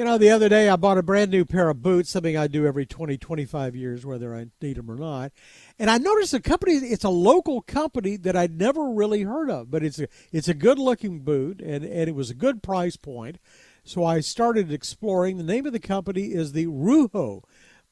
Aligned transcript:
You 0.00 0.06
know, 0.06 0.16
the 0.16 0.30
other 0.30 0.48
day 0.48 0.70
I 0.70 0.76
bought 0.76 0.96
a 0.96 1.02
brand 1.02 1.30
new 1.30 1.44
pair 1.44 1.68
of 1.68 1.82
boots, 1.82 2.08
something 2.08 2.34
I 2.34 2.46
do 2.46 2.64
every 2.64 2.86
20, 2.86 3.18
25 3.18 3.76
years, 3.76 4.06
whether 4.06 4.34
I 4.34 4.46
need 4.62 4.78
them 4.78 4.90
or 4.90 4.96
not. 4.96 5.30
And 5.78 5.90
I 5.90 5.98
noticed 5.98 6.32
a 6.32 6.40
company, 6.40 6.72
it's 6.76 7.04
a 7.04 7.10
local 7.10 7.60
company 7.60 8.16
that 8.16 8.34
I'd 8.34 8.58
never 8.58 8.88
really 8.88 9.24
heard 9.24 9.50
of, 9.50 9.70
but 9.70 9.84
it's 9.84 9.98
a, 9.98 10.08
it's 10.32 10.48
a 10.48 10.54
good 10.54 10.78
looking 10.78 11.18
boot 11.20 11.60
and, 11.60 11.84
and 11.84 12.08
it 12.08 12.14
was 12.14 12.30
a 12.30 12.34
good 12.34 12.62
price 12.62 12.96
point. 12.96 13.36
So 13.84 14.02
I 14.02 14.20
started 14.20 14.72
exploring. 14.72 15.36
The 15.36 15.44
name 15.44 15.66
of 15.66 15.74
the 15.74 15.78
company 15.78 16.28
is 16.32 16.52
the 16.52 16.64
Rujo 16.64 17.42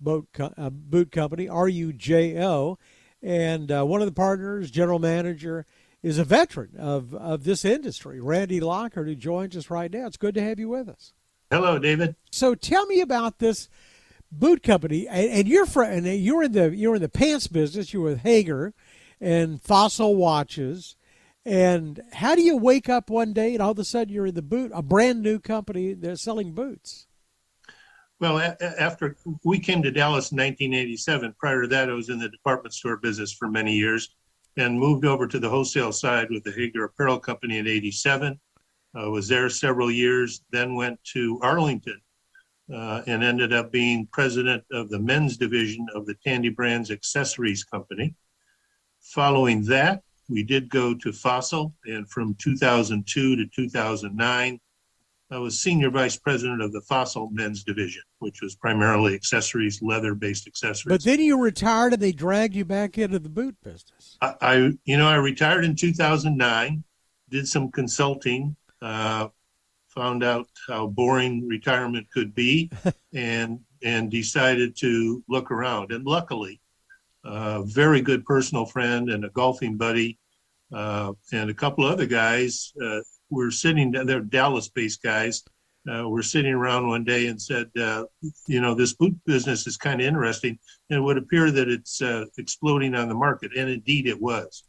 boat, 0.01 0.29
co- 0.33 0.55
uh, 0.57 0.71
boot 0.71 1.13
company, 1.13 1.47
R 1.47 1.69
U 1.69 1.93
J 1.93 2.43
O. 2.43 2.79
And 3.23 3.71
uh, 3.71 3.85
one 3.85 4.01
of 4.01 4.07
the 4.07 4.13
partners, 4.13 4.71
general 4.71 4.99
manager, 4.99 5.67
is 6.03 6.17
a 6.17 6.25
veteran 6.25 6.75
of, 6.79 7.13
of 7.13 7.45
this 7.45 7.67
industry, 7.67 8.19
Randy 8.19 8.61
Lockhart, 8.61 9.09
who 9.09 9.15
joins 9.15 9.55
us 9.59 9.69
right 9.69 9.93
now. 9.93 10.07
It's 10.07 10.17
good 10.17 10.37
to 10.37 10.43
have 10.43 10.59
you 10.59 10.71
with 10.71 10.89
us. 10.89 11.13
Hello, 11.51 11.79
David. 11.79 12.15
So 12.31 12.55
tell 12.55 12.87
me 12.87 13.01
about 13.01 13.39
this 13.39 13.69
boot 14.31 14.63
company, 14.63 15.09
and, 15.09 15.31
and 15.31 15.49
you're 15.49 15.67
from, 15.67 15.91
and 15.91 16.07
you're 16.07 16.43
in 16.43 16.53
the 16.53 16.77
you're 16.77 16.97
in 16.97 17.03
the 17.03 17.09
pants 17.09 17.47
business. 17.47 17.93
You're 17.93 18.03
with 18.03 18.23
Haggar 18.23 18.75
and 19.21 19.61
Fossil 19.63 20.15
Watches. 20.15 20.97
And 21.45 22.03
how 22.13 22.35
do 22.35 22.43
you 22.43 22.59
wake 22.59 22.91
up 22.91 23.09
one 23.09 23.33
day 23.33 23.55
and 23.55 23.63
all 23.63 23.71
of 23.71 23.79
a 23.79 23.85
sudden 23.85 24.13
you're 24.13 24.27
in 24.27 24.35
the 24.35 24.43
boot, 24.43 24.71
a 24.75 24.83
brand 24.83 25.23
new 25.23 25.39
company 25.39 25.95
that's 25.95 26.21
selling 26.21 26.53
boots? 26.53 27.07
Well, 28.21 28.39
a- 28.39 28.81
after 28.81 29.17
we 29.45 29.59
came 29.59 29.83
to 29.85 29.91
Dallas 29.91 30.31
in 30.31 30.37
1987, 30.37 31.35
prior 31.39 31.63
to 31.63 31.69
that, 31.69 31.89
I 31.89 31.95
was 31.95 32.11
in 32.11 32.19
the 32.19 32.29
department 32.29 32.75
store 32.75 32.99
business 32.99 33.33
for 33.33 33.49
many 33.49 33.75
years 33.75 34.15
and 34.59 34.79
moved 34.79 35.07
over 35.07 35.27
to 35.27 35.39
the 35.39 35.49
wholesale 35.49 35.93
side 35.93 36.29
with 36.31 36.45
the 36.45 36.51
Haggar 36.51 36.85
Apparel 36.85 37.19
Company 37.19 37.59
in 37.59 37.67
87 37.67 38.39
uh, 38.95 39.11
was 39.11 39.29
there 39.29 39.49
several 39.49 39.91
years, 39.91 40.43
then 40.51 40.75
went 40.75 41.03
to 41.13 41.39
Arlington 41.43 42.01
uh, 42.73 43.03
and 43.07 43.23
ended 43.23 43.53
up 43.53 43.73
being 43.73 44.09
president 44.13 44.65
of 44.73 44.89
the 44.89 44.99
men's 44.99 45.37
division 45.37 45.87
of 45.95 46.07
the 46.07 46.15
Tandy 46.25 46.49
Brands 46.49 46.91
Accessories 46.91 47.65
Company. 47.65 48.15
Following 49.01 49.65
that, 49.67 50.03
we 50.29 50.43
did 50.43 50.69
go 50.69 50.95
to 50.95 51.13
Fossil, 51.13 51.75
and 51.87 52.09
from 52.11 52.35
2002 52.35 53.37
to 53.37 53.47
2009, 53.47 54.61
I 55.31 55.39
was 55.39 55.61
senior 55.61 55.91
vice 55.91 56.17
president 56.17 56.63
of 56.63 56.73
the 56.73 56.81
Fossil 56.83 57.29
men's 57.31 57.63
division, 57.63 58.03
which 58.19 58.41
was 58.41 58.55
primarily 58.55 59.15
accessories, 59.15 59.83
leather 59.83 60.15
based 60.15 60.47
accessories. 60.47 60.95
But 60.95 61.05
then 61.05 61.21
you 61.21 61.39
retired 61.39 61.93
and 61.93 62.01
they 62.01 62.13
dragged 62.13 62.55
you 62.55 62.65
back 62.65 62.97
into 62.97 63.19
the 63.19 63.29
boot 63.29 63.55
business. 63.63 64.17
I, 64.23 64.35
I 64.41 64.55
you 64.85 64.97
know, 64.97 65.07
I 65.07 65.17
retired 65.17 65.67
in 65.67 65.77
2009, 65.77 66.83
did 67.29 67.47
some 67.47 67.71
consulting 67.71 68.57
uh, 68.83 69.29
found 69.89 70.23
out 70.23 70.47
how 70.69 70.87
boring 70.87 71.47
retirement 71.47 72.07
could 72.13 72.35
be, 72.35 72.71
and 73.15 73.61
and 73.83 74.11
decided 74.11 74.77
to 74.77 75.23
look 75.29 75.51
around. 75.51 75.93
And 75.93 76.05
luckily, 76.05 76.61
a 77.25 77.63
very 77.65 78.01
good 78.01 78.25
personal 78.25 78.67
friend 78.67 79.11
and 79.11 79.25
a 79.25 79.31
golfing 79.31 79.77
buddy, 79.77 80.19
uh, 80.73 81.13
and 81.33 81.51
a 81.51 81.55
couple 81.55 81.85
other 81.85 82.07
guys 82.07 82.73
uh, 82.83 83.01
were 83.31 83.51
sitting. 83.51 83.91
They're 83.93 84.21
Dallas-based 84.21 85.03
guys. 85.03 85.45
Uh, 85.89 86.07
were 86.07 86.23
sitting 86.23 86.53
around 86.53 86.87
one 86.87 87.03
day 87.03 87.29
and 87.29 87.41
said, 87.41 87.71
uh, 87.81 88.05
you 88.47 88.61
know, 88.61 88.75
this 88.75 88.93
boot 88.93 89.17
business 89.25 89.67
is 89.67 89.79
kind 89.79 90.03
of 90.03 90.07
interesting, 90.07 90.59
and 90.91 90.99
it 90.99 91.01
would 91.01 91.17
appear 91.17 91.51
that 91.51 91.69
it's 91.69 92.03
uh, 92.03 92.27
exploding 92.37 92.95
on 92.95 93.09
the 93.09 93.15
market, 93.15 93.53
and 93.57 93.71
indeed 93.71 94.07
it 94.07 94.21
was. 94.21 94.65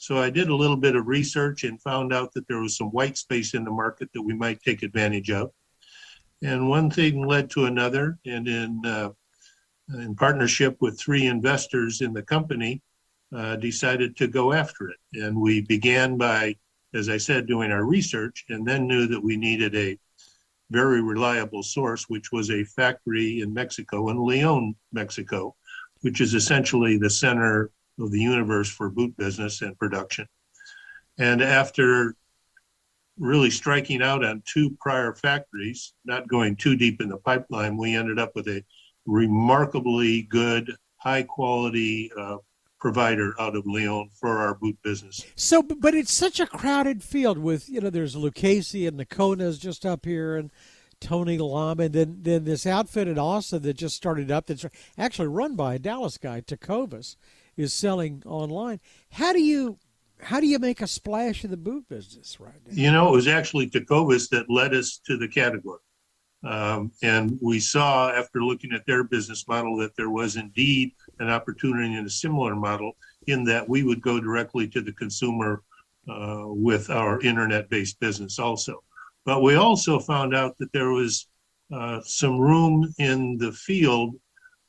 So 0.00 0.16
I 0.16 0.30
did 0.30 0.48
a 0.48 0.56
little 0.56 0.78
bit 0.78 0.96
of 0.96 1.08
research 1.08 1.64
and 1.64 1.78
found 1.82 2.10
out 2.10 2.32
that 2.32 2.48
there 2.48 2.60
was 2.62 2.74
some 2.74 2.88
white 2.88 3.18
space 3.18 3.52
in 3.52 3.64
the 3.64 3.70
market 3.70 4.08
that 4.14 4.22
we 4.22 4.32
might 4.32 4.62
take 4.62 4.82
advantage 4.82 5.30
of. 5.30 5.50
And 6.42 6.70
one 6.70 6.90
thing 6.90 7.26
led 7.26 7.50
to 7.50 7.66
another, 7.66 8.18
and 8.24 8.48
in 8.48 8.80
uh, 8.86 9.10
in 9.92 10.14
partnership 10.14 10.78
with 10.80 10.98
three 10.98 11.26
investors 11.26 12.00
in 12.00 12.14
the 12.14 12.22
company, 12.22 12.80
uh, 13.36 13.56
decided 13.56 14.16
to 14.16 14.26
go 14.26 14.54
after 14.54 14.88
it. 14.88 14.96
And 15.12 15.36
we 15.38 15.60
began 15.60 16.16
by, 16.16 16.56
as 16.94 17.10
I 17.10 17.18
said, 17.18 17.46
doing 17.46 17.70
our 17.70 17.84
research, 17.84 18.46
and 18.48 18.66
then 18.66 18.86
knew 18.86 19.06
that 19.06 19.22
we 19.22 19.36
needed 19.36 19.76
a 19.76 19.98
very 20.70 21.02
reliable 21.02 21.62
source, 21.62 22.08
which 22.08 22.32
was 22.32 22.50
a 22.50 22.64
factory 22.64 23.42
in 23.42 23.52
Mexico, 23.52 24.08
in 24.08 24.24
Leon, 24.24 24.76
Mexico, 24.94 25.54
which 26.00 26.22
is 26.22 26.32
essentially 26.32 26.96
the 26.96 27.10
center 27.10 27.70
of 28.00 28.10
the 28.10 28.20
universe 28.20 28.70
for 28.70 28.90
boot 28.90 29.16
business 29.16 29.62
and 29.62 29.78
production. 29.78 30.26
And 31.18 31.42
after 31.42 32.14
really 33.18 33.50
striking 33.50 34.02
out 34.02 34.24
on 34.24 34.42
two 34.46 34.76
prior 34.80 35.14
factories, 35.14 35.92
not 36.04 36.28
going 36.28 36.56
too 36.56 36.76
deep 36.76 37.00
in 37.00 37.08
the 37.08 37.18
pipeline, 37.18 37.76
we 37.76 37.94
ended 37.94 38.18
up 38.18 38.32
with 38.34 38.48
a 38.48 38.64
remarkably 39.06 40.22
good, 40.22 40.74
high 40.96 41.22
quality 41.22 42.10
uh, 42.18 42.36
provider 42.80 43.34
out 43.38 43.54
of 43.54 43.66
Leon 43.66 44.08
for 44.18 44.38
our 44.38 44.54
boot 44.54 44.78
business. 44.82 45.26
So, 45.36 45.62
but 45.62 45.94
it's 45.94 46.12
such 46.12 46.40
a 46.40 46.46
crowded 46.46 47.02
field 47.02 47.36
with, 47.36 47.68
you 47.68 47.80
know, 47.80 47.90
there's 47.90 48.16
Lucchese 48.16 48.86
and 48.86 48.96
Nocona's 48.96 49.58
just 49.58 49.84
up 49.84 50.06
here 50.06 50.36
and 50.36 50.50
Tony 51.00 51.38
Lama, 51.38 51.84
and 51.84 51.94
then, 51.94 52.18
then 52.22 52.44
this 52.44 52.66
outfit 52.66 53.08
in 53.08 53.18
Austin 53.18 53.62
that 53.62 53.74
just 53.74 53.96
started 53.96 54.30
up 54.30 54.46
that's 54.46 54.66
actually 54.98 55.28
run 55.28 55.56
by 55.56 55.74
a 55.74 55.78
Dallas 55.78 56.18
guy, 56.18 56.42
Tecovas 56.42 57.16
is 57.60 57.74
selling 57.74 58.22
online. 58.26 58.80
How 59.10 59.32
do 59.32 59.40
you 59.40 59.78
how 60.22 60.38
do 60.38 60.46
you 60.46 60.58
make 60.58 60.82
a 60.82 60.86
splash 60.86 61.44
in 61.44 61.50
the 61.50 61.56
boot 61.56 61.88
business 61.88 62.38
right 62.40 62.60
now? 62.66 62.72
You 62.72 62.92
know, 62.92 63.08
it 63.08 63.12
was 63.12 63.28
actually 63.28 63.70
Tecovas 63.70 64.28
that 64.30 64.50
led 64.50 64.74
us 64.74 65.00
to 65.06 65.16
the 65.16 65.28
category. 65.28 65.78
Um, 66.44 66.92
and 67.02 67.38
we 67.42 67.58
saw 67.58 68.10
after 68.10 68.42
looking 68.42 68.72
at 68.72 68.84
their 68.86 69.04
business 69.04 69.46
model 69.48 69.76
that 69.78 69.96
there 69.96 70.10
was 70.10 70.36
indeed 70.36 70.92
an 71.20 71.28
opportunity 71.30 71.94
in 71.94 72.04
a 72.04 72.10
similar 72.10 72.54
model 72.54 72.92
in 73.26 73.44
that 73.44 73.68
we 73.68 73.82
would 73.82 74.00
go 74.00 74.20
directly 74.20 74.68
to 74.68 74.80
the 74.80 74.92
consumer 74.92 75.62
uh, 76.08 76.44
with 76.46 76.90
our 76.90 77.20
internet 77.20 77.68
based 77.68 78.00
business 78.00 78.38
also. 78.38 78.82
But 79.24 79.42
we 79.42 79.54
also 79.54 79.98
found 79.98 80.34
out 80.34 80.56
that 80.58 80.72
there 80.72 80.90
was 80.90 81.28
uh, 81.72 82.00
some 82.04 82.38
room 82.38 82.92
in 82.98 83.38
the 83.38 83.52
field 83.52 84.16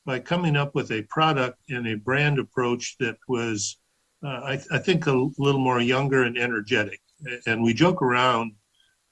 by 0.04 0.18
coming 0.18 0.56
up 0.56 0.74
with 0.74 0.90
a 0.90 1.02
product 1.02 1.58
and 1.68 1.86
a 1.86 1.96
brand 1.96 2.38
approach 2.38 2.96
that 2.98 3.16
was, 3.28 3.78
uh, 4.24 4.40
I, 4.44 4.60
I, 4.72 4.78
think, 4.78 5.06
a 5.06 5.30
little 5.38 5.60
more 5.60 5.80
younger 5.80 6.24
and 6.24 6.36
energetic. 6.36 7.00
And 7.46 7.62
we 7.62 7.72
joke 7.72 8.02
around 8.02 8.52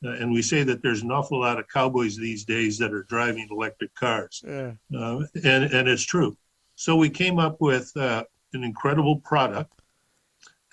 uh, 0.04 0.12
and 0.12 0.32
we 0.32 0.42
say 0.42 0.62
that 0.62 0.82
there's 0.82 1.02
an 1.02 1.10
awful 1.10 1.40
lot 1.40 1.58
of 1.58 1.68
cowboys 1.68 2.16
these 2.16 2.44
days 2.44 2.78
that 2.78 2.92
are 2.92 3.02
driving 3.04 3.46
electric 3.50 3.94
cars. 3.94 4.42
Yeah. 4.46 4.72
Uh, 4.96 5.20
and, 5.44 5.64
and 5.64 5.88
it's 5.88 6.02
true. 6.02 6.36
So 6.74 6.96
we 6.96 7.10
came 7.10 7.38
up 7.38 7.60
with 7.60 7.94
uh, 7.96 8.24
an 8.54 8.64
incredible 8.64 9.16
product 9.16 9.82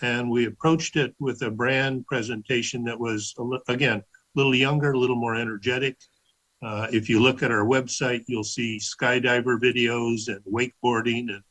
and 0.01 0.29
we 0.29 0.45
approached 0.45 0.95
it 0.95 1.13
with 1.19 1.41
a 1.41 1.51
brand 1.51 2.05
presentation 2.05 2.83
that 2.85 2.99
was, 2.99 3.35
again, 3.67 3.97
a 3.97 4.03
little 4.35 4.55
younger, 4.55 4.91
a 4.91 4.97
little 4.97 5.15
more 5.15 5.35
energetic, 5.35 5.97
uh, 6.61 6.87
if 6.91 7.09
you 7.09 7.19
look 7.19 7.43
at 7.43 7.51
our 7.51 7.65
website, 7.65 8.23
you'll 8.27 8.43
see 8.43 8.79
skydiver 8.79 9.59
videos 9.59 10.27
and 10.27 10.41
wakeboarding 10.45 11.29
and 11.29 11.43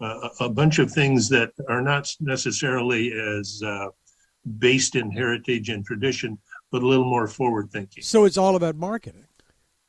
uh, 0.00 0.28
a 0.40 0.48
bunch 0.48 0.78
of 0.78 0.90
things 0.90 1.28
that 1.28 1.52
are 1.68 1.82
not 1.82 2.12
necessarily 2.20 3.12
as 3.12 3.62
uh, 3.64 3.88
based 4.58 4.96
in 4.96 5.10
heritage 5.10 5.68
and 5.68 5.84
tradition, 5.84 6.38
but 6.70 6.82
a 6.82 6.86
little 6.86 7.04
more 7.04 7.26
forward 7.26 7.70
thinking. 7.70 8.02
So 8.02 8.24
it's 8.24 8.38
all 8.38 8.56
about 8.56 8.76
marketing. 8.76 9.26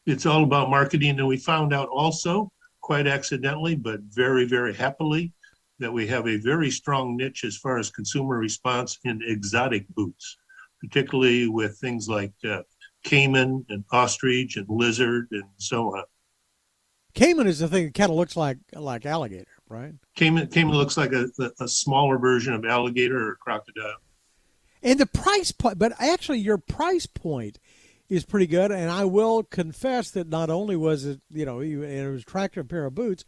It's 0.06 0.26
all 0.26 0.44
about 0.44 0.70
marketing. 0.70 1.20
And 1.20 1.28
we 1.28 1.38
found 1.38 1.74
out 1.74 1.90
also, 1.90 2.52
quite 2.82 3.08
accidentally, 3.08 3.76
but 3.76 4.00
very, 4.02 4.46
very 4.46 4.74
happily, 4.74 5.32
that 5.80 5.92
we 5.92 6.08
have 6.08 6.28
a 6.28 6.38
very 6.38 6.72
strong 6.72 7.16
niche 7.16 7.44
as 7.44 7.58
far 7.58 7.78
as 7.78 7.90
consumer 7.92 8.38
response 8.38 8.98
in 9.06 9.22
exotic 9.26 9.88
boots, 9.90 10.38
particularly 10.82 11.48
with 11.48 11.78
things 11.78 12.10
like 12.10 12.34
uh, 12.44 12.62
caiman 13.04 13.66
and 13.70 13.84
ostrich 13.92 14.58
and 14.58 14.68
lizard 14.70 15.28
and 15.32 15.44
so 15.58 15.96
on. 15.96 16.04
Caiman 17.16 17.48
is 17.48 17.60
the 17.60 17.68
thing 17.68 17.86
that 17.86 17.94
kind 17.94 18.12
of 18.12 18.18
looks 18.18 18.38
like 18.38 18.58
like 18.74 19.06
alligator, 19.06 19.48
right? 19.68 19.94
Caiman 20.16 20.48
caiman 20.48 20.76
looks 20.76 20.98
like 20.98 21.12
a, 21.12 21.28
a 21.60 21.68
smaller 21.68 22.18
version 22.18 22.54
of 22.54 22.66
alligator 22.66 23.30
or 23.30 23.36
crocodile. 23.36 23.98
And 24.82 25.00
the 25.00 25.06
price 25.06 25.52
point, 25.52 25.78
but 25.78 25.94
actually 26.00 26.40
your 26.40 26.58
price 26.58 27.06
point 27.06 27.60
is 28.10 28.26
pretty 28.26 28.48
good. 28.48 28.72
And 28.72 28.90
I 28.90 29.06
will 29.06 29.44
confess 29.44 30.12
that 30.12 30.28
not 30.28 30.50
only 30.50 30.76
was 30.76 31.06
it, 31.06 31.22
you 31.30 31.46
know, 31.46 31.60
and 31.60 31.84
it 31.84 32.10
was 32.10 32.24
attractive 32.24 32.66
a 32.66 32.68
pair 32.68 32.86
of 32.86 32.96
boots, 32.96 33.24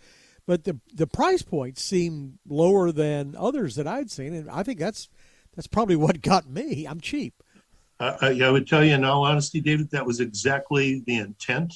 but 0.47 0.63
the 0.63 0.79
the 0.93 1.07
price 1.07 1.41
point 1.41 1.77
seemed 1.77 2.39
lower 2.47 2.91
than 2.91 3.35
others 3.37 3.75
that 3.75 3.87
I'd 3.87 4.11
seen, 4.11 4.33
and 4.33 4.49
I 4.49 4.63
think 4.63 4.79
that's 4.79 5.07
that's 5.55 5.67
probably 5.67 5.95
what 5.95 6.21
got 6.21 6.49
me. 6.49 6.85
I'm 6.85 6.99
cheap. 6.99 7.43
I, 8.01 8.39
I 8.47 8.49
would 8.49 8.67
tell 8.67 8.83
you, 8.83 8.95
in 8.95 9.03
all 9.03 9.23
honesty, 9.25 9.61
David, 9.61 9.91
that 9.91 10.05
was 10.05 10.19
exactly 10.19 11.03
the 11.07 11.17
intent. 11.17 11.71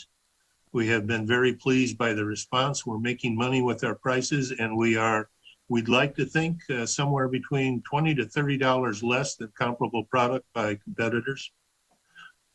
We 0.71 0.87
have 0.87 1.05
been 1.07 1.25
very 1.27 1.53
pleased 1.53 1.97
by 1.97 2.13
the 2.13 2.25
response. 2.25 2.85
We're 2.85 2.99
making 2.99 3.35
money 3.35 3.61
with 3.61 3.83
our 3.83 3.95
prices, 3.95 4.51
and 4.51 4.75
we 4.75 4.97
are. 4.97 5.29
We'd 5.67 5.89
like 5.99 6.13
to 6.15 6.25
think 6.25 6.55
uh, 6.69 6.85
somewhere 6.85 7.27
between 7.27 7.81
twenty 7.83 8.13
to 8.15 8.25
thirty 8.25 8.57
dollars 8.57 9.03
less 9.03 9.35
than 9.35 9.51
comparable 9.57 10.03
product 10.05 10.45
by 10.53 10.75
competitors. 10.75 11.51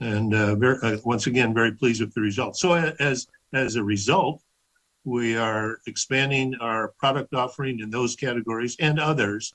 and 0.00 0.34
uh, 0.34 0.54
very, 0.56 0.78
uh, 0.82 0.96
once 1.04 1.26
again, 1.26 1.54
very 1.54 1.72
pleased 1.72 2.00
with 2.00 2.14
the 2.14 2.20
results. 2.20 2.60
So 2.60 2.74
as 2.74 3.26
as 3.52 3.76
a 3.76 3.84
result, 3.84 4.42
we 5.04 5.36
are 5.36 5.78
expanding 5.86 6.54
our 6.60 6.88
product 6.98 7.34
offering 7.34 7.80
in 7.80 7.90
those 7.90 8.16
categories 8.16 8.76
and 8.80 8.98
others, 8.98 9.52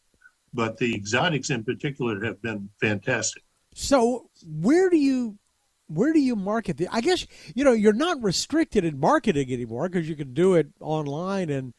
but 0.53 0.77
the 0.77 0.93
exotics 0.93 1.49
in 1.49 1.63
particular 1.63 2.23
have 2.25 2.41
been 2.41 2.69
fantastic. 2.81 3.43
So 3.77 4.29
where 4.47 4.89
do 4.89 4.95
you 4.95 5.37
where 5.87 6.13
do 6.13 6.19
you 6.19 6.35
market 6.35 6.77
the 6.77 6.87
I 6.91 7.01
guess 7.01 7.27
you 7.53 7.65
know 7.65 7.73
you're 7.73 7.93
not 7.93 8.23
restricted 8.23 8.85
in 8.85 8.99
marketing 8.99 9.51
anymore 9.51 9.89
because 9.89 10.07
you 10.07 10.15
can 10.15 10.33
do 10.33 10.55
it 10.55 10.69
online 10.79 11.49
and 11.49 11.73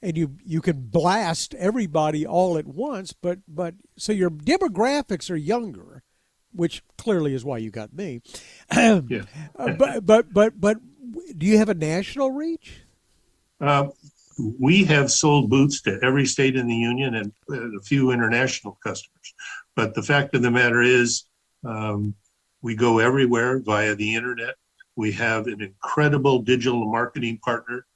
and 0.00 0.16
you 0.16 0.36
you 0.44 0.60
can 0.60 0.82
blast 0.82 1.52
everybody 1.54 2.24
all 2.24 2.56
at 2.56 2.66
once 2.66 3.12
but 3.12 3.40
but 3.48 3.74
so 3.98 4.12
your 4.12 4.30
demographics 4.30 5.28
are 5.28 5.36
younger 5.36 6.04
which 6.52 6.82
clearly 6.96 7.34
is 7.34 7.44
why 7.44 7.58
you 7.58 7.70
got 7.70 7.92
me. 7.92 8.22
Yeah. 8.72 9.22
uh, 9.58 9.72
but 9.72 10.06
but 10.06 10.32
but 10.32 10.60
but 10.60 10.78
do 11.36 11.44
you 11.44 11.58
have 11.58 11.68
a 11.68 11.74
national 11.74 12.30
reach? 12.30 12.82
Uh, 13.60 13.88
we 14.38 14.84
have 14.84 15.10
sold 15.10 15.50
boots 15.50 15.80
to 15.82 15.98
every 16.02 16.24
state 16.24 16.56
in 16.56 16.66
the 16.66 16.74
union 16.74 17.14
and 17.14 17.32
a 17.50 17.80
few 17.82 18.10
international 18.12 18.78
customers 18.82 19.34
but 19.76 19.94
the 19.94 20.02
fact 20.02 20.34
of 20.34 20.42
the 20.42 20.50
matter 20.50 20.82
is 20.82 21.24
um, 21.64 22.14
we 22.62 22.74
go 22.74 22.98
everywhere 22.98 23.60
via 23.60 23.94
the 23.94 24.14
internet 24.14 24.56
we 24.96 25.12
have 25.12 25.46
an 25.46 25.60
incredible 25.60 26.40
digital 26.40 26.90
marketing 26.90 27.38
partner 27.44 27.86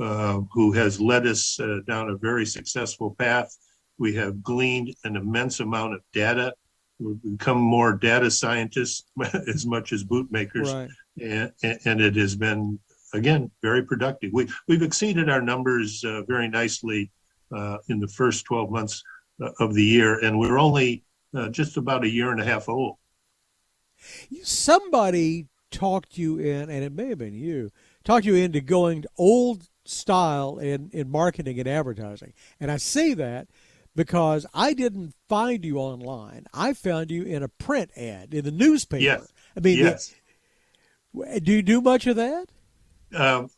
uh, 0.00 0.40
who 0.52 0.72
has 0.72 1.00
led 1.00 1.26
us 1.26 1.58
uh, 1.60 1.78
down 1.86 2.10
a 2.10 2.16
very 2.16 2.44
successful 2.44 3.14
path. 3.18 3.56
We 3.98 4.14
have 4.16 4.42
gleaned 4.42 4.94
an 5.04 5.16
immense 5.16 5.60
amount 5.60 5.94
of 5.94 6.00
data. 6.12 6.52
We've 6.98 7.22
become 7.22 7.58
more 7.58 7.94
data 7.94 8.30
scientists 8.30 9.04
as 9.48 9.66
much 9.66 9.92
as 9.92 10.04
bootmakers, 10.04 10.72
right. 10.72 10.90
and, 11.20 11.52
and 11.62 12.00
it 12.00 12.16
has 12.16 12.34
been 12.34 12.78
again 13.14 13.50
very 13.62 13.82
productive. 13.84 14.30
We 14.32 14.48
we've 14.66 14.82
exceeded 14.82 15.30
our 15.30 15.40
numbers 15.40 16.04
uh, 16.04 16.22
very 16.24 16.48
nicely 16.48 17.10
uh, 17.54 17.78
in 17.88 18.00
the 18.00 18.08
first 18.08 18.44
12 18.46 18.70
months 18.70 19.02
uh, 19.40 19.50
of 19.60 19.74
the 19.74 19.84
year, 19.84 20.18
and 20.24 20.38
we're 20.38 20.58
only 20.58 21.04
just 21.50 21.76
about 21.76 22.04
a 22.04 22.08
year 22.08 22.30
and 22.30 22.40
a 22.40 22.44
half 22.44 22.68
old. 22.68 22.96
Somebody 24.42 25.46
talked 25.70 26.16
you 26.16 26.38
in, 26.38 26.70
and 26.70 26.84
it 26.84 26.92
may 26.92 27.08
have 27.08 27.18
been 27.18 27.34
you, 27.34 27.70
talked 28.04 28.24
you 28.24 28.34
into 28.34 28.60
going 28.60 29.02
to 29.02 29.08
old 29.18 29.68
style 29.84 30.58
in, 30.58 30.90
in 30.92 31.10
marketing 31.10 31.58
and 31.58 31.68
advertising. 31.68 32.32
And 32.60 32.70
I 32.70 32.76
say 32.76 33.14
that 33.14 33.48
because 33.96 34.46
I 34.54 34.74
didn't 34.74 35.14
find 35.28 35.64
you 35.64 35.78
online. 35.78 36.46
I 36.54 36.72
found 36.72 37.10
you 37.10 37.24
in 37.24 37.42
a 37.42 37.48
print 37.48 37.90
ad 37.96 38.32
in 38.32 38.44
the 38.44 38.52
newspaper. 38.52 39.02
Yes. 39.02 39.32
I 39.56 39.60
mean, 39.60 39.78
yes. 39.78 40.14
Do 41.12 41.52
you 41.52 41.62
do 41.62 41.80
much 41.80 42.06
of 42.06 42.16
that? 42.16 42.46
Um, 43.14 43.50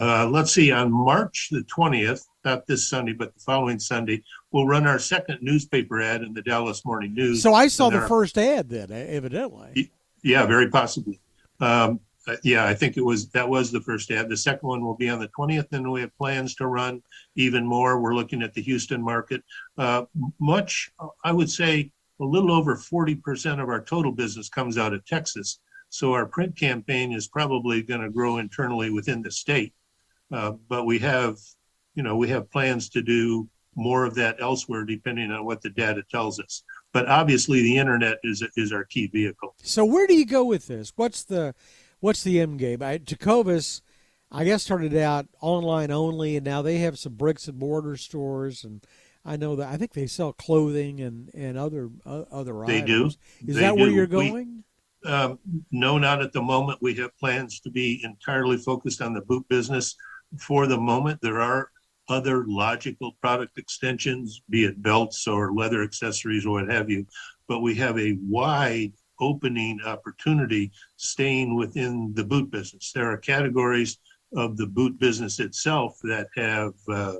uh, 0.00 0.28
let's 0.28 0.52
see, 0.52 0.70
on 0.70 0.92
March 0.92 1.48
the 1.50 1.62
20th, 1.64 2.22
not 2.44 2.66
this 2.66 2.88
Sunday, 2.88 3.12
but 3.12 3.34
the 3.34 3.40
following 3.40 3.78
Sunday, 3.78 4.22
we'll 4.52 4.66
run 4.66 4.86
our 4.86 4.98
second 4.98 5.38
newspaper 5.42 6.00
ad 6.00 6.22
in 6.22 6.32
the 6.32 6.42
Dallas 6.42 6.84
Morning 6.84 7.14
News. 7.14 7.42
So 7.42 7.52
I 7.52 7.68
saw 7.68 7.90
the 7.90 8.02
first 8.02 8.38
ad 8.38 8.68
then, 8.68 8.92
evidently. 8.92 9.92
Yeah, 10.22 10.46
very 10.46 10.70
possibly. 10.70 11.20
Um, 11.60 12.00
uh, 12.28 12.36
yeah, 12.44 12.66
I 12.66 12.74
think 12.74 12.96
it 12.96 13.04
was 13.04 13.30
that 13.30 13.48
was 13.48 13.72
the 13.72 13.80
first 13.80 14.10
ad. 14.10 14.28
The 14.28 14.36
second 14.36 14.68
one 14.68 14.84
will 14.84 14.96
be 14.96 15.08
on 15.08 15.18
the 15.18 15.28
20th, 15.28 15.72
and 15.72 15.90
we 15.90 16.02
have 16.02 16.16
plans 16.16 16.54
to 16.56 16.66
run 16.66 17.02
even 17.36 17.64
more. 17.64 18.00
We're 18.00 18.14
looking 18.14 18.42
at 18.42 18.52
the 18.52 18.62
Houston 18.62 19.02
market. 19.02 19.42
Uh, 19.78 20.04
much, 20.38 20.90
I 21.24 21.32
would 21.32 21.50
say, 21.50 21.90
a 22.20 22.24
little 22.24 22.52
over 22.52 22.76
40% 22.76 23.62
of 23.62 23.68
our 23.68 23.82
total 23.82 24.12
business 24.12 24.48
comes 24.48 24.76
out 24.76 24.92
of 24.92 25.04
Texas. 25.06 25.60
So 25.88 26.12
our 26.12 26.26
print 26.26 26.54
campaign 26.54 27.12
is 27.12 27.28
probably 27.28 27.82
going 27.82 28.02
to 28.02 28.10
grow 28.10 28.36
internally 28.38 28.90
within 28.90 29.22
the 29.22 29.30
state. 29.30 29.72
Uh, 30.30 30.52
but 30.68 30.84
we 30.84 30.98
have, 30.98 31.38
you 31.94 32.02
know, 32.02 32.16
we 32.16 32.28
have 32.28 32.50
plans 32.50 32.88
to 32.90 33.02
do 33.02 33.48
more 33.74 34.04
of 34.04 34.14
that 34.16 34.36
elsewhere, 34.40 34.84
depending 34.84 35.30
on 35.30 35.44
what 35.44 35.62
the 35.62 35.70
data 35.70 36.02
tells 36.10 36.40
us. 36.40 36.62
But 36.92 37.08
obviously, 37.08 37.62
the 37.62 37.76
internet 37.78 38.18
is 38.24 38.42
is 38.56 38.72
our 38.72 38.84
key 38.84 39.06
vehicle. 39.06 39.54
So 39.62 39.84
where 39.84 40.06
do 40.06 40.14
you 40.14 40.26
go 40.26 40.44
with 40.44 40.66
this? 40.66 40.92
What's 40.96 41.22
the 41.22 41.54
what's 42.00 42.22
the 42.22 42.40
end 42.40 42.58
game? 42.58 42.82
I, 42.82 42.98
Tecovas, 42.98 43.82
I 44.30 44.44
guess, 44.44 44.62
started 44.62 44.96
out 44.96 45.26
online 45.40 45.90
only, 45.90 46.36
and 46.36 46.44
now 46.44 46.62
they 46.62 46.78
have 46.78 46.98
some 46.98 47.14
bricks 47.14 47.46
and 47.48 47.58
mortar 47.58 47.96
stores, 47.96 48.64
and 48.64 48.82
I 49.24 49.36
know 49.36 49.56
that 49.56 49.68
I 49.68 49.76
think 49.76 49.92
they 49.92 50.06
sell 50.06 50.32
clothing 50.32 51.00
and 51.00 51.30
and 51.34 51.58
other 51.58 51.90
uh, 52.04 52.24
other 52.30 52.64
they 52.66 52.78
items. 52.78 53.16
Do. 53.16 53.50
Is 53.50 53.56
they 53.56 53.62
that 53.62 53.76
do. 53.76 53.80
where 53.82 53.90
you're 53.90 54.06
going? 54.06 54.64
We, 55.04 55.10
um, 55.10 55.38
no, 55.70 55.98
not 55.98 56.22
at 56.22 56.32
the 56.32 56.42
moment. 56.42 56.80
We 56.82 56.94
have 56.96 57.16
plans 57.18 57.60
to 57.60 57.70
be 57.70 58.00
entirely 58.02 58.56
focused 58.56 59.00
on 59.00 59.14
the 59.14 59.20
boot 59.20 59.46
business. 59.48 59.94
For 60.36 60.66
the 60.66 60.78
moment, 60.78 61.20
there 61.22 61.40
are 61.40 61.70
other 62.08 62.44
logical 62.46 63.12
product 63.20 63.58
extensions, 63.58 64.42
be 64.48 64.64
it 64.64 64.82
belts 64.82 65.26
or 65.26 65.52
leather 65.52 65.82
accessories 65.82 66.46
or 66.46 66.62
what 66.62 66.70
have 66.70 66.90
you. 66.90 67.06
But 67.46 67.60
we 67.60 67.74
have 67.76 67.98
a 67.98 68.18
wide 68.22 68.92
opening 69.20 69.80
opportunity 69.84 70.70
staying 70.96 71.56
within 71.56 72.12
the 72.14 72.24
boot 72.24 72.50
business. 72.50 72.92
There 72.92 73.10
are 73.10 73.16
categories 73.16 73.98
of 74.36 74.56
the 74.56 74.66
boot 74.66 74.98
business 74.98 75.40
itself 75.40 75.98
that 76.04 76.28
have, 76.36 76.74
uh, 76.88 77.14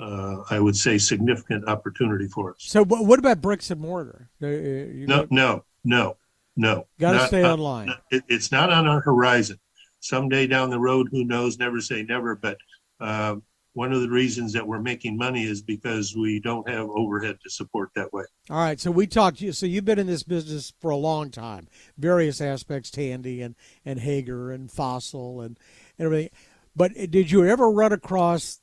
uh, 0.00 0.36
I 0.50 0.60
would 0.60 0.76
say, 0.76 0.98
significant 0.98 1.68
opportunity 1.68 2.28
for 2.28 2.52
us. 2.52 2.58
So, 2.60 2.84
what 2.84 3.18
about 3.18 3.40
bricks 3.40 3.70
and 3.70 3.80
mortar? 3.80 4.30
Uh, 4.42 4.46
you 4.46 5.06
no, 5.06 5.18
got, 5.18 5.32
no, 5.32 5.64
no, 5.84 6.16
no. 6.56 6.86
Got 6.98 7.12
to 7.12 7.26
stay 7.26 7.44
online. 7.44 7.92
It, 8.10 8.24
it's 8.28 8.52
not 8.52 8.72
on 8.72 8.86
our 8.86 9.00
horizon. 9.00 9.58
Someday 10.00 10.46
down 10.46 10.70
the 10.70 10.80
road, 10.80 11.08
who 11.10 11.24
knows? 11.24 11.58
Never 11.58 11.80
say 11.80 12.02
never. 12.02 12.34
But 12.34 12.58
uh, 13.00 13.36
one 13.72 13.92
of 13.92 14.00
the 14.00 14.10
reasons 14.10 14.52
that 14.54 14.66
we're 14.66 14.80
making 14.80 15.16
money 15.16 15.44
is 15.44 15.62
because 15.62 16.16
we 16.16 16.40
don't 16.40 16.68
have 16.68 16.88
overhead 16.88 17.38
to 17.42 17.50
support 17.50 17.90
that 17.94 18.12
way. 18.12 18.24
All 18.48 18.58
right, 18.58 18.80
so 18.80 18.90
we 18.90 19.06
talked 19.06 19.40
you. 19.40 19.52
So 19.52 19.66
you've 19.66 19.84
been 19.84 19.98
in 19.98 20.06
this 20.06 20.22
business 20.22 20.72
for 20.80 20.90
a 20.90 20.96
long 20.96 21.30
time, 21.30 21.68
various 21.96 22.40
aspects, 22.40 22.90
Tandy 22.90 23.42
and 23.42 23.54
and 23.84 24.00
Haggar 24.00 24.50
and 24.50 24.70
Fossil 24.70 25.40
and, 25.40 25.58
and 25.98 26.06
everything. 26.06 26.30
But 26.74 26.94
did 27.10 27.30
you 27.30 27.46
ever 27.46 27.70
run 27.70 27.92
across 27.92 28.60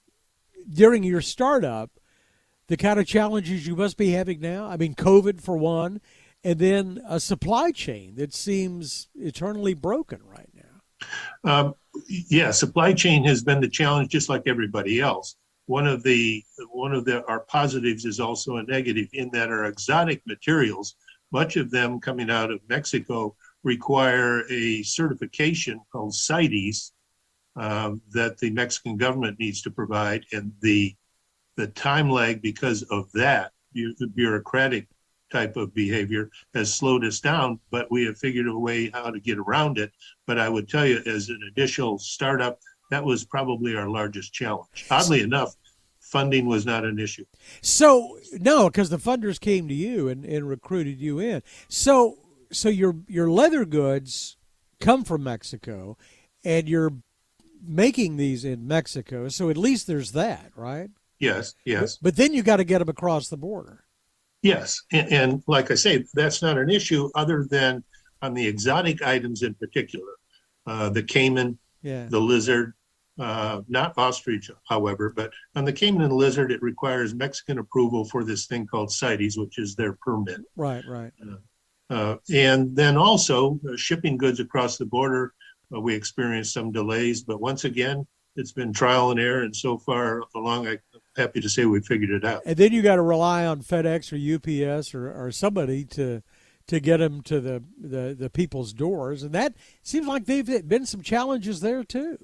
during 0.70 1.04
your 1.04 1.22
startup 1.22 1.92
the 2.68 2.78
kind 2.78 3.00
of 3.00 3.08
challenges 3.08 3.66
you 3.66 3.76
must 3.76 3.98
be 3.98 4.12
having 4.12 4.42
now? 4.42 4.66
I 4.66 4.76
mean, 4.78 4.94
COVID 4.94 5.42
for 5.42 5.58
one, 5.58 6.02
and 6.44 6.60
then 6.60 7.02
a 7.08 7.20
supply 7.20 7.72
chain 7.72 8.16
that 8.16 8.34
seems 8.34 9.08
eternally 9.16 9.74
broken 9.74 10.20
right 10.26 10.50
now. 10.54 10.57
Um, 11.44 11.76
yeah, 12.08 12.52
supply 12.52 12.94
chain 12.94 13.24
has 13.26 13.44
been 13.44 13.62
the 13.62 13.70
challenge, 13.70 14.10
just 14.10 14.30
like 14.30 14.44
everybody 14.46 15.00
else. 15.00 15.36
One 15.66 15.88
of 15.88 16.04
the 16.04 16.44
one 16.72 16.94
of 16.94 17.06
the 17.06 17.26
our 17.26 17.42
positives 17.42 18.06
is 18.06 18.20
also 18.20 18.58
a 18.58 18.64
negative 18.64 19.08
in 19.14 19.30
that 19.32 19.50
our 19.50 19.66
exotic 19.66 20.22
materials, 20.26 20.96
much 21.32 21.58
of 21.58 21.72
them 21.72 22.00
coming 22.00 22.30
out 22.30 22.52
of 22.52 22.62
Mexico, 22.70 23.36
require 23.64 24.44
a 24.50 24.84
certification 24.84 25.82
called 25.92 26.14
CITES 26.14 26.94
um, 27.58 28.02
that 28.12 28.38
the 28.38 28.52
Mexican 28.52 28.98
government 28.98 29.40
needs 29.40 29.62
to 29.64 29.72
provide, 29.72 30.24
and 30.32 30.54
the 30.62 30.96
the 31.58 31.68
time 31.68 32.10
lag 32.10 32.42
because 32.42 32.84
of 32.84 33.12
that 33.14 33.52
bureaucratic 34.16 34.88
type 35.32 35.58
of 35.58 35.74
behavior 35.74 36.30
has 36.54 36.74
slowed 36.74 37.04
us 37.04 37.20
down, 37.20 37.60
but 37.72 37.90
we 37.92 38.06
have 38.06 38.18
figured 38.18 38.48
a 38.48 38.58
way 38.58 38.90
how 38.94 39.10
to 39.10 39.20
get 39.20 39.38
around 39.38 39.78
it. 39.78 39.92
But 40.26 40.40
I 40.40 40.50
would 40.50 40.70
tell 40.70 40.86
you, 40.86 41.02
as 41.06 41.30
an 41.30 41.40
initial 41.56 41.98
startup, 41.98 42.60
that 42.90 43.04
was 43.04 43.26
probably 43.26 43.76
our 43.76 43.90
largest 43.90 44.34
challenge. 44.34 44.86
Oddly 44.90 45.22
enough, 45.22 45.56
funding 46.00 46.46
was 46.46 46.66
not 46.66 46.86
an 46.86 47.00
issue. 47.00 47.26
So 47.62 48.18
no, 48.34 48.70
because 48.70 48.90
the 48.90 48.98
funders 48.98 49.40
came 49.40 49.68
to 49.68 49.74
you 49.74 50.08
and, 50.08 50.26
and 50.26 50.48
recruited 50.48 51.00
you 51.00 51.20
in. 51.20 51.44
So 51.68 52.18
so 52.52 52.70
your 52.70 52.96
your 53.08 53.30
leather 53.30 53.66
goods 53.66 54.38
come 54.80 55.04
from 55.04 55.24
Mexico, 55.24 55.98
and 56.44 56.70
you're 56.70 56.94
making 57.62 58.18
these 58.18 58.46
in 58.46 58.68
Mexico. 58.68 59.28
So 59.28 59.50
at 59.50 59.58
least 59.58 59.88
there's 59.88 60.12
that, 60.14 60.52
right? 60.56 60.90
Yes, 61.20 61.56
yes. 61.66 61.98
But, 61.98 62.04
but 62.04 62.16
then 62.16 62.34
you 62.34 62.44
got 62.44 62.58
to 62.58 62.64
get 62.64 62.80
them 62.80 62.90
across 62.90 63.28
the 63.28 63.38
border. 63.38 63.84
Yes, 64.42 64.82
and, 64.92 65.12
and, 65.12 65.44
like 65.48 65.72
I 65.72 65.76
say, 65.76 66.06
that's 66.14 66.42
not 66.42 66.58
an 66.58 66.70
issue 66.70 67.10
other 67.16 67.48
than 67.50 67.84
on 68.22 68.34
the 68.34 68.46
exotic 68.46 69.02
items 69.02 69.44
in 69.44 69.54
particular, 69.56 70.14
uh, 70.66 70.90
the 70.90 71.04
caiman, 71.04 71.58
yeah. 71.82 72.06
the 72.10 72.20
lizard, 72.20 72.74
uh, 73.20 73.62
not 73.68 73.98
ostrich, 73.98 74.52
however, 74.68 75.12
but 75.16 75.32
on 75.56 75.66
the 75.66 75.74
caiman 75.74 76.04
and 76.04 76.14
lizard, 76.14 76.52
it 76.52 76.62
requires 76.62 77.16
Mexican 77.16 77.58
approval 77.58 78.06
for 78.06 78.24
this 78.24 78.46
thing 78.46 78.68
called 78.68 78.92
CITES, 78.92 79.38
which 79.38 79.58
is 79.58 79.76
their 79.76 79.94
permit. 79.94 80.42
Right, 80.56 80.84
right. 80.88 81.12
Uh, 81.22 81.38
uh 81.90 82.18
and 82.34 82.76
then 82.76 82.98
also 82.98 83.60
uh, 83.68 83.76
shipping 83.76 84.18
goods 84.18 84.40
across 84.40 84.78
the 84.78 84.86
border, 84.86 85.34
uh, 85.74 85.80
we 85.80 85.96
experienced 85.96 86.54
some 86.54 86.72
delays, 86.72 87.24
but 87.24 87.42
once 87.42 87.66
again, 87.66 88.06
it's 88.36 88.52
been 88.52 88.72
trial 88.72 89.10
and 89.10 89.20
error, 89.20 89.42
and 89.42 89.56
so 89.56 89.80
far 89.80 90.24
along, 90.36 90.68
I 90.68 90.78
happy 91.18 91.42
to 91.42 91.50
say 91.50 91.66
we 91.66 91.82
figured 91.82 92.12
it 92.12 92.24
out. 92.24 92.44
And 92.46 92.56
then 92.56 92.72
you 92.72 92.82
got 92.82 92.96
to 92.96 93.02
rely 93.02 93.46
on 93.46 93.62
FedEx 93.62 94.14
or 94.14 94.36
UPS 94.76 94.94
or, 94.94 95.12
or 95.12 95.32
somebody 95.32 95.84
to 95.86 96.22
to 96.68 96.80
get 96.80 96.98
them 96.98 97.22
to 97.24 97.40
the, 97.40 97.64
the, 97.80 98.16
the 98.18 98.30
people's 98.30 98.74
doors. 98.74 99.24
And 99.24 99.34
that 99.34 99.56
seems 99.84 100.06
like 100.06 100.26
they've 100.26 100.68
been 100.68 100.86
some 100.86 101.02
challenges 101.02 101.62
there 101.62 101.84
too. 101.84 102.18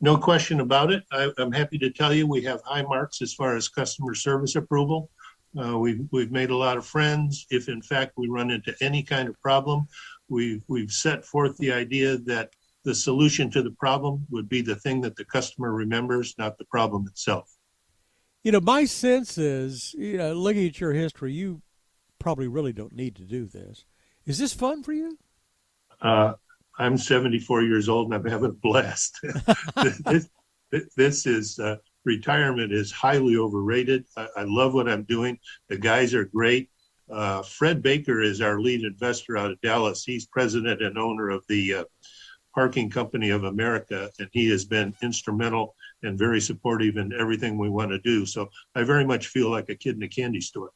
No 0.00 0.16
question 0.16 0.60
about 0.60 0.92
it. 0.92 1.02
I, 1.10 1.32
am 1.38 1.50
happy 1.50 1.76
to 1.78 1.90
tell 1.90 2.14
you 2.14 2.26
we 2.26 2.42
have 2.44 2.62
high 2.64 2.82
marks 2.82 3.20
as 3.20 3.34
far 3.34 3.56
as 3.56 3.68
customer 3.68 4.14
service 4.14 4.54
approval. 4.54 5.10
Uh, 5.60 5.76
we've, 5.76 6.06
we've 6.12 6.30
made 6.30 6.50
a 6.50 6.56
lot 6.56 6.76
of 6.76 6.86
friends. 6.86 7.46
If 7.50 7.68
in 7.68 7.82
fact 7.82 8.12
we 8.16 8.28
run 8.28 8.52
into 8.52 8.76
any 8.80 9.02
kind 9.02 9.28
of 9.28 9.40
problem, 9.40 9.88
we've, 10.28 10.62
we've 10.68 10.92
set 10.92 11.24
forth 11.24 11.56
the 11.56 11.72
idea 11.72 12.16
that 12.18 12.50
the 12.84 12.94
solution 12.94 13.50
to 13.50 13.62
the 13.62 13.72
problem 13.72 14.24
would 14.30 14.48
be 14.48 14.62
the 14.62 14.76
thing 14.76 15.00
that 15.00 15.16
the 15.16 15.24
customer 15.24 15.72
remembers, 15.72 16.34
not 16.38 16.58
the 16.58 16.64
problem 16.66 17.08
itself. 17.08 17.57
You 18.44 18.52
know, 18.52 18.60
my 18.60 18.84
sense 18.84 19.36
is, 19.36 19.94
you 19.98 20.16
know, 20.16 20.32
looking 20.32 20.66
at 20.66 20.80
your 20.80 20.92
history, 20.92 21.32
you 21.32 21.62
probably 22.18 22.48
really 22.48 22.72
don't 22.72 22.94
need 22.94 23.16
to 23.16 23.24
do 23.24 23.46
this. 23.46 23.84
Is 24.26 24.38
this 24.38 24.52
fun 24.52 24.82
for 24.82 24.92
you? 24.92 25.18
Uh, 26.00 26.34
I'm 26.78 26.96
74 26.96 27.62
years 27.62 27.88
old 27.88 28.06
and 28.06 28.14
I'm 28.14 28.30
having 28.30 28.50
a 28.50 28.52
blast. 28.52 29.18
this, 30.04 30.28
this, 30.96 31.26
is 31.26 31.58
uh, 31.58 31.76
retirement 32.04 32.72
is 32.72 32.92
highly 32.92 33.36
overrated. 33.36 34.04
I, 34.16 34.28
I, 34.36 34.42
love 34.44 34.74
what 34.74 34.88
I'm 34.88 35.02
doing. 35.04 35.38
The 35.68 35.78
guys 35.78 36.14
are 36.14 36.24
great. 36.24 36.70
Uh, 37.10 37.42
Fred 37.42 37.82
Baker 37.82 38.20
is 38.20 38.40
our 38.40 38.60
lead 38.60 38.82
investor 38.82 39.36
out 39.36 39.50
of 39.50 39.60
Dallas. 39.60 40.04
He's 40.04 40.26
president 40.26 40.82
and 40.82 40.98
owner 40.98 41.30
of 41.30 41.42
the 41.48 41.74
uh, 41.74 41.84
Parking 42.54 42.90
Company 42.90 43.30
of 43.30 43.44
America, 43.44 44.10
and 44.18 44.28
he 44.32 44.48
has 44.50 44.64
been 44.64 44.94
instrumental 45.02 45.74
and 46.02 46.18
very 46.18 46.40
supportive 46.40 46.96
in 46.96 47.12
everything 47.12 47.58
we 47.58 47.68
want 47.68 47.90
to 47.90 47.98
do. 47.98 48.24
So 48.26 48.48
I 48.74 48.82
very 48.82 49.04
much 49.04 49.28
feel 49.28 49.50
like 49.50 49.68
a 49.68 49.74
kid 49.74 49.96
in 49.96 50.02
a 50.02 50.08
candy 50.08 50.40
store. 50.40 50.70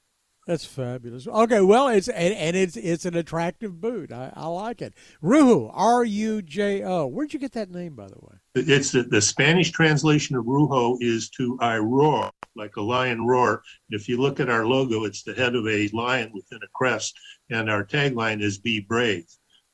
That's 0.47 0.65
fabulous. 0.65 1.29
Okay, 1.29 1.61
well, 1.61 1.87
it's 1.87 2.09
and, 2.09 2.35
and 2.35 2.57
it's 2.57 2.77
it's 2.77 3.05
an 3.05 3.15
attractive 3.15 3.81
boot. 3.81 4.11
I, 4.11 4.33
I 4.35 4.47
like 4.49 4.83
it. 4.83 4.93
Rujo, 5.23 5.71
R 5.73 6.03
U 6.03 6.43
J 6.43 6.83
O. 6.83 7.07
Where'd 7.07 7.33
you 7.33 7.39
get 7.39 7.53
that 7.53 7.71
name, 7.71 7.95
by 7.95 8.09
the 8.09 8.19
way? 8.19 8.35
It's 8.57 8.91
the, 8.91 9.05
the 9.05 9.23
Spanish 9.23 9.71
translation 9.71 10.35
of 10.35 10.45
Rujo 10.45 10.97
is 11.01 11.31
to 11.39 11.57
I 11.61 11.79
roar, 11.79 12.33
like 12.57 12.75
a 12.75 12.83
lion 12.83 13.25
roar. 13.25 13.63
And 13.89 14.01
If 14.01 14.09
you 14.09 14.21
look 14.21 14.41
at 14.41 14.51
our 14.51 14.67
logo, 14.67 15.05
it's 15.05 15.23
the 15.23 15.33
head 15.33 15.55
of 15.55 15.65
a 15.69 15.89
lion 15.93 16.33
within 16.35 16.59
a 16.65 16.69
crest, 16.75 17.17
and 17.51 17.71
our 17.71 17.85
tagline 17.85 18.43
is 18.43 18.59
"Be 18.59 18.81
brave," 18.81 19.27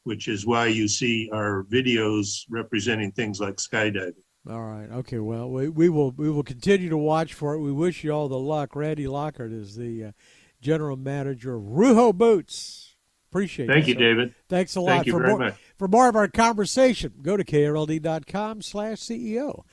which 0.04 0.28
is 0.28 0.46
why 0.46 0.66
you 0.66 0.86
see 0.86 1.30
our 1.32 1.64
videos 1.64 2.42
representing 2.50 3.12
things 3.12 3.40
like 3.40 3.56
skydiving. 3.56 4.12
All 4.48 4.62
right. 4.62 4.88
Okay. 4.90 5.18
Well, 5.18 5.50
we, 5.50 5.68
we 5.68 5.88
will 5.88 6.12
we 6.12 6.30
will 6.30 6.42
continue 6.42 6.88
to 6.88 6.96
watch 6.96 7.34
for 7.34 7.54
it. 7.54 7.60
We 7.60 7.72
wish 7.72 8.04
you 8.04 8.12
all 8.12 8.28
the 8.28 8.38
luck. 8.38 8.74
Randy 8.74 9.06
Lockhart 9.06 9.52
is 9.52 9.76
the 9.76 10.04
uh, 10.04 10.12
general 10.60 10.96
manager 10.96 11.56
of 11.56 11.62
Rujo 11.62 12.14
Boots. 12.14 12.96
Appreciate 13.30 13.68
it. 13.68 13.72
Thank 13.72 13.88
you, 13.88 13.94
David. 13.94 14.34
Thanks 14.48 14.74
a 14.76 14.80
lot. 14.80 14.90
Thank 14.90 15.06
you 15.06 15.12
for 15.12 15.20
very 15.20 15.30
more, 15.30 15.38
much. 15.38 15.54
For 15.76 15.88
more 15.88 16.08
of 16.08 16.16
our 16.16 16.28
conversation, 16.28 17.14
go 17.20 17.36
to 17.36 17.44
krld.com 17.44 18.62
slash 18.62 18.98
CEO. 18.98 19.64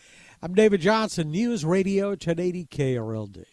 I'm 0.42 0.54
David 0.54 0.82
Johnson, 0.82 1.32
News 1.32 1.64
Radio 1.64 2.10
1080 2.10 2.66
KRLD. 2.66 3.46